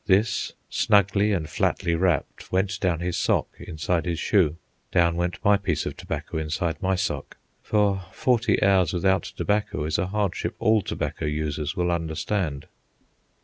[0.07, 4.57] This, snugly and flatly wrapped, went down his sock inside his shoe.
[4.91, 9.99] Down went my piece of tobacco inside my sock, for forty hours without tobacco is
[9.99, 12.65] a hardship all tobacco users will understand.